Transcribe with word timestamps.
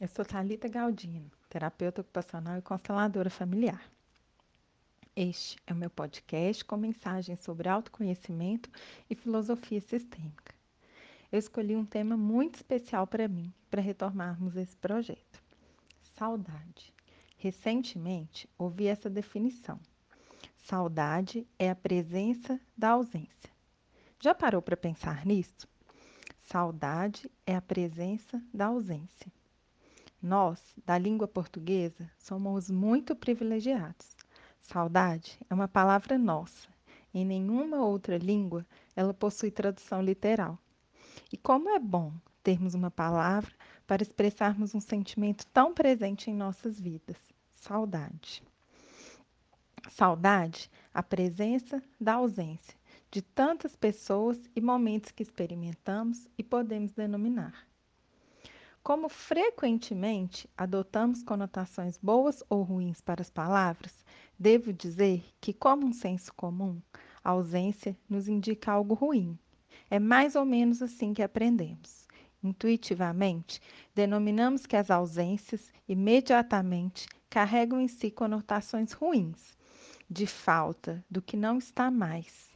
Eu 0.00 0.08
sou 0.08 0.24
Thalita 0.24 0.66
Galdino, 0.66 1.30
terapeuta 1.50 2.00
ocupacional 2.00 2.56
e 2.56 2.62
consteladora 2.62 3.28
familiar. 3.28 3.84
Este 5.14 5.58
é 5.66 5.74
o 5.74 5.76
meu 5.76 5.90
podcast 5.90 6.64
com 6.64 6.78
mensagens 6.78 7.40
sobre 7.40 7.68
autoconhecimento 7.68 8.70
e 9.10 9.14
filosofia 9.14 9.78
sistêmica. 9.78 10.54
Eu 11.30 11.38
escolhi 11.38 11.76
um 11.76 11.84
tema 11.84 12.16
muito 12.16 12.54
especial 12.54 13.06
para 13.06 13.28
mim, 13.28 13.52
para 13.70 13.82
retomarmos 13.82 14.56
esse 14.56 14.74
projeto: 14.74 15.42
saudade. 16.14 16.94
Recentemente, 17.36 18.48
ouvi 18.56 18.86
essa 18.86 19.10
definição. 19.10 19.78
Saudade 20.56 21.46
é 21.58 21.68
a 21.68 21.76
presença 21.76 22.58
da 22.74 22.92
ausência. 22.92 23.50
Já 24.18 24.34
parou 24.34 24.62
para 24.62 24.78
pensar 24.78 25.26
nisso? 25.26 25.68
Saudade 26.40 27.30
é 27.46 27.54
a 27.54 27.60
presença 27.60 28.42
da 28.50 28.68
ausência. 28.68 29.30
Nós, 30.22 30.60
da 30.84 30.98
língua 30.98 31.26
portuguesa, 31.26 32.10
somos 32.18 32.70
muito 32.70 33.16
privilegiados. 33.16 34.14
Saudade 34.60 35.38
é 35.48 35.54
uma 35.54 35.66
palavra 35.66 36.18
nossa. 36.18 36.68
Em 37.12 37.24
nenhuma 37.24 37.82
outra 37.82 38.18
língua 38.18 38.66
ela 38.94 39.14
possui 39.14 39.50
tradução 39.50 40.02
literal. 40.02 40.58
E 41.32 41.38
como 41.38 41.70
é 41.70 41.78
bom 41.78 42.12
termos 42.42 42.74
uma 42.74 42.90
palavra 42.90 43.50
para 43.86 44.02
expressarmos 44.02 44.74
um 44.74 44.80
sentimento 44.80 45.46
tão 45.46 45.72
presente 45.72 46.30
em 46.30 46.34
nossas 46.34 46.78
vidas: 46.78 47.16
saudade. 47.54 48.42
Saudade, 49.90 50.70
a 50.92 51.02
presença 51.02 51.82
da 51.98 52.14
ausência 52.14 52.78
de 53.10 53.22
tantas 53.22 53.74
pessoas 53.74 54.38
e 54.54 54.60
momentos 54.60 55.10
que 55.10 55.22
experimentamos 55.22 56.28
e 56.38 56.44
podemos 56.44 56.92
denominar. 56.92 57.69
Como 58.82 59.10
frequentemente 59.10 60.48
adotamos 60.56 61.22
conotações 61.22 61.98
boas 61.98 62.42
ou 62.48 62.62
ruins 62.62 63.02
para 63.02 63.20
as 63.20 63.28
palavras, 63.28 63.92
devo 64.38 64.72
dizer 64.72 65.22
que, 65.38 65.52
como 65.52 65.86
um 65.86 65.92
senso 65.92 66.32
comum, 66.32 66.80
a 67.22 67.30
ausência 67.30 67.94
nos 68.08 68.26
indica 68.26 68.72
algo 68.72 68.94
ruim. 68.94 69.38
É 69.90 69.98
mais 69.98 70.34
ou 70.34 70.46
menos 70.46 70.80
assim 70.80 71.12
que 71.12 71.22
aprendemos. 71.22 72.08
Intuitivamente, 72.42 73.60
denominamos 73.94 74.64
que 74.64 74.76
as 74.76 74.90
ausências 74.90 75.70
imediatamente 75.86 77.06
carregam 77.28 77.82
em 77.82 77.88
si 77.88 78.10
conotações 78.10 78.92
ruins, 78.92 79.58
de 80.08 80.26
falta, 80.26 81.04
do 81.08 81.20
que 81.20 81.36
não 81.36 81.58
está 81.58 81.90
mais, 81.90 82.48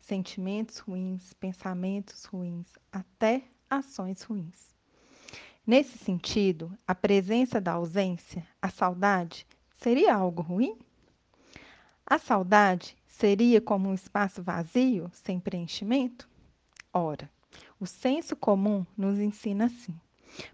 sentimentos 0.00 0.78
ruins, 0.78 1.34
pensamentos 1.34 2.24
ruins, 2.24 2.66
até 2.90 3.44
ações 3.68 4.22
ruins. 4.22 4.75
Nesse 5.66 5.98
sentido, 5.98 6.78
a 6.86 6.94
presença 6.94 7.60
da 7.60 7.72
ausência, 7.72 8.46
a 8.62 8.68
saudade, 8.68 9.44
seria 9.76 10.14
algo 10.14 10.40
ruim? 10.40 10.78
A 12.06 12.18
saudade 12.18 12.96
seria 13.04 13.60
como 13.60 13.88
um 13.88 13.94
espaço 13.94 14.40
vazio, 14.44 15.10
sem 15.12 15.40
preenchimento? 15.40 16.28
Ora, 16.92 17.28
o 17.80 17.86
senso 17.86 18.36
comum 18.36 18.86
nos 18.96 19.18
ensina 19.18 19.64
assim. 19.64 19.98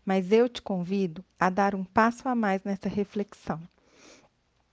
Mas 0.03 0.33
eu 0.33 0.49
te 0.49 0.63
convido 0.63 1.23
a 1.39 1.51
dar 1.51 1.75
um 1.75 1.85
passo 1.85 2.27
a 2.27 2.35
mais 2.35 2.65
nessa 2.65 2.89
reflexão, 2.89 3.61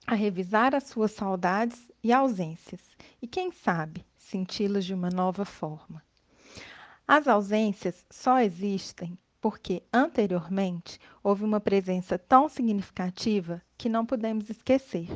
a 0.07 0.15
revisar 0.15 0.73
as 0.73 0.85
suas 0.85 1.11
saudades 1.11 1.85
e 2.01 2.13
ausências, 2.13 2.81
e 3.21 3.27
quem 3.27 3.51
sabe 3.51 4.05
senti-las 4.15 4.85
de 4.85 4.93
uma 4.93 5.09
nova 5.09 5.43
forma. 5.43 6.01
As 7.05 7.27
ausências 7.27 8.05
só 8.09 8.39
existem 8.39 9.17
porque 9.41 9.83
anteriormente 9.91 10.99
houve 11.23 11.43
uma 11.43 11.59
presença 11.59 12.17
tão 12.17 12.49
significativa 12.49 13.61
que 13.77 13.89
não 13.89 14.05
podemos 14.05 14.49
esquecer. 14.49 15.07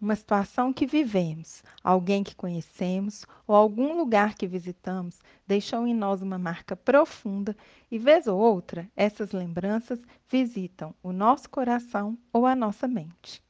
Uma 0.00 0.16
situação 0.16 0.72
que 0.72 0.86
vivemos, 0.86 1.62
alguém 1.84 2.24
que 2.24 2.34
conhecemos 2.34 3.24
ou 3.46 3.54
algum 3.54 3.96
lugar 3.96 4.34
que 4.34 4.46
visitamos 4.46 5.20
deixou 5.46 5.86
em 5.86 5.94
nós 5.94 6.20
uma 6.20 6.38
marca 6.38 6.74
profunda 6.74 7.56
e, 7.88 7.98
vez 7.98 8.26
ou 8.26 8.38
outra, 8.40 8.90
essas 8.96 9.30
lembranças 9.30 10.00
visitam 10.28 10.92
o 11.02 11.12
nosso 11.12 11.48
coração 11.48 12.18
ou 12.32 12.44
a 12.44 12.56
nossa 12.56 12.88
mente. 12.88 13.40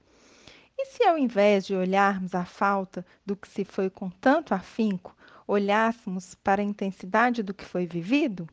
E 0.77 0.87
se, 0.87 1.05
ao 1.05 1.17
invés 1.17 1.65
de 1.65 1.75
olharmos 1.75 2.35
a 2.35 2.45
falta 2.45 3.07
do 3.25 3.35
que 3.37 3.49
se 3.49 3.65
foi 3.65 3.89
com 3.89 4.11
tanto 4.11 4.53
afinco, 4.53 5.17
olhássemos 5.47 6.35
para 6.35 6.61
a 6.61 6.65
intensidade 6.65 7.43
do 7.43 7.55
que 7.55 7.65
foi 7.65 7.87
vivido? 7.87 8.47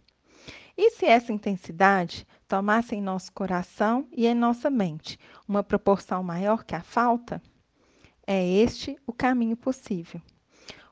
E 0.82 0.92
se 0.92 1.06
essa 1.06 1.34
intensidade 1.34 2.26
tomasse 2.48 2.96
em 2.96 3.02
nosso 3.02 3.34
coração 3.34 4.08
e 4.16 4.26
em 4.26 4.34
nossa 4.34 4.70
mente 4.70 5.20
uma 5.46 5.62
proporção 5.62 6.24
maior 6.24 6.64
que 6.64 6.74
a 6.74 6.82
falta? 6.82 7.42
É 8.26 8.48
este 8.48 8.98
o 9.06 9.12
caminho 9.12 9.58
possível. 9.58 10.22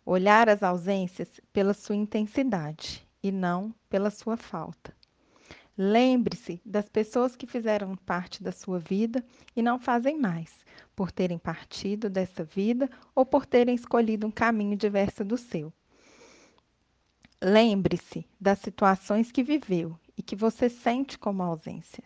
Olhar 0.06 0.50
as 0.50 0.62
ausências 0.62 1.40
pela 1.53 1.74
sua 1.74 1.96
intensidade 1.96 3.08
e 3.24 3.31
não 3.31 3.74
pela 3.90 4.09
sua 4.12 4.36
falta. 4.36 4.94
Lembre-se 5.78 6.62
das 6.66 6.90
pessoas 6.90 7.38
que 7.38 7.48
fizeram 7.48 7.96
parte 7.96 8.44
da 8.44 8.52
sua 8.52 8.80
vida 8.80 9.24
e 9.56 9.62
não 9.62 9.80
fazem 9.80 10.19
mais, 10.19 10.66
por 10.98 11.14
terem 11.14 11.38
partido 11.38 12.09
dessa 12.09 12.44
vida 12.44 12.90
ou 13.16 13.25
por 13.25 13.46
terem 13.46 13.74
escolhido 13.74 14.28
um 14.28 14.31
caminho 14.31 14.75
diverso 14.75 15.24
do 15.24 15.38
seu. 15.38 15.72
Lembre-se 17.42 18.25
das 18.42 18.58
situações 18.58 19.31
que 19.31 19.44
viveu 19.44 19.96
e 20.18 20.24
que 20.24 20.36
você 20.36 20.68
sente 20.70 21.20
como 21.20 21.44
ausência. 21.44 22.03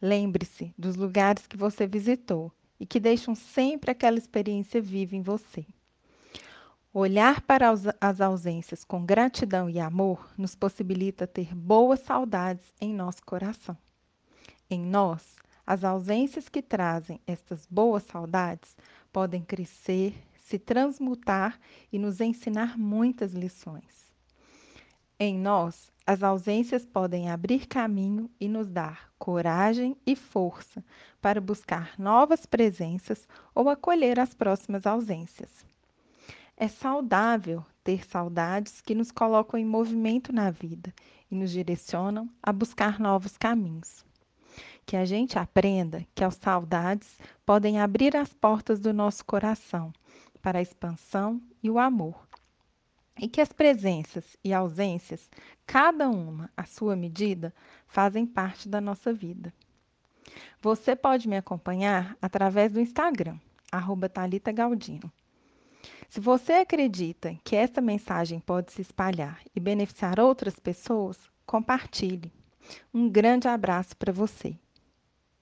Lembre-se 0.00 0.74
dos 0.76 0.94
lugares 0.94 1.46
que 1.46 1.56
você 1.56 1.86
visitou 1.86 2.52
e 2.78 2.84
que 2.84 3.00
deixam 3.00 3.34
sempre 3.34 3.90
aquela 3.90 4.18
experiência 4.18 4.78
viva 4.78 5.16
em 5.16 5.22
você. 5.22 5.64
Olhar 6.92 7.40
para 7.40 7.72
as 7.98 8.20
ausências 8.20 8.84
com 8.84 9.06
gratidão 9.06 9.70
e 9.70 9.80
amor 9.80 10.30
nos 10.36 10.54
possibilita 10.54 11.26
ter 11.26 11.54
boas 11.54 12.00
saudades 12.00 12.74
em 12.78 12.92
nosso 12.92 13.24
coração. 13.24 13.78
Em 14.68 14.80
nós, 14.84 15.36
as 15.66 15.82
ausências 15.82 16.50
que 16.50 16.60
trazem 16.60 17.18
estas 17.26 17.64
boas 17.64 18.02
saudades 18.02 18.76
podem 19.10 19.40
crescer, 19.40 20.14
se 20.34 20.58
transmutar 20.58 21.58
e 21.90 21.98
nos 21.98 22.20
ensinar 22.20 22.76
muitas 22.76 23.32
lições. 23.32 24.01
Em 25.24 25.38
nós, 25.38 25.92
as 26.04 26.20
ausências 26.24 26.84
podem 26.84 27.30
abrir 27.30 27.68
caminho 27.68 28.28
e 28.40 28.48
nos 28.48 28.68
dar 28.68 29.08
coragem 29.20 29.96
e 30.04 30.16
força 30.16 30.84
para 31.20 31.40
buscar 31.40 31.94
novas 31.96 32.44
presenças 32.44 33.28
ou 33.54 33.68
acolher 33.68 34.18
as 34.18 34.34
próximas 34.34 34.84
ausências. 34.84 35.64
É 36.56 36.66
saudável 36.66 37.64
ter 37.84 38.04
saudades 38.04 38.80
que 38.80 38.96
nos 38.96 39.12
colocam 39.12 39.60
em 39.60 39.64
movimento 39.64 40.32
na 40.32 40.50
vida 40.50 40.92
e 41.30 41.36
nos 41.36 41.52
direcionam 41.52 42.28
a 42.42 42.52
buscar 42.52 42.98
novos 42.98 43.38
caminhos. 43.38 44.04
Que 44.84 44.96
a 44.96 45.04
gente 45.04 45.38
aprenda 45.38 46.04
que 46.16 46.24
as 46.24 46.34
saudades 46.34 47.16
podem 47.46 47.80
abrir 47.80 48.16
as 48.16 48.32
portas 48.32 48.80
do 48.80 48.92
nosso 48.92 49.24
coração 49.24 49.92
para 50.42 50.58
a 50.58 50.62
expansão 50.62 51.40
e 51.62 51.70
o 51.70 51.78
amor 51.78 52.26
e 53.18 53.28
que 53.28 53.40
as 53.40 53.52
presenças 53.52 54.36
e 54.42 54.52
ausências, 54.52 55.30
cada 55.66 56.08
uma 56.08 56.50
à 56.56 56.64
sua 56.64 56.96
medida, 56.96 57.54
fazem 57.86 58.26
parte 58.26 58.68
da 58.68 58.80
nossa 58.80 59.12
vida. 59.12 59.52
Você 60.60 60.96
pode 60.96 61.28
me 61.28 61.36
acompanhar 61.36 62.16
através 62.20 62.72
do 62.72 62.80
Instagram, 62.80 63.38
arroba 63.70 64.08
Thalita 64.08 64.52
Galdino. 64.52 65.12
Se 66.08 66.20
você 66.20 66.52
acredita 66.54 67.36
que 67.42 67.56
essa 67.56 67.80
mensagem 67.80 68.38
pode 68.38 68.72
se 68.72 68.82
espalhar 68.82 69.40
e 69.54 69.60
beneficiar 69.60 70.20
outras 70.20 70.58
pessoas, 70.58 71.18
compartilhe. 71.46 72.32
Um 72.92 73.08
grande 73.08 73.48
abraço 73.48 73.96
para 73.96 74.12
você. 74.12 74.56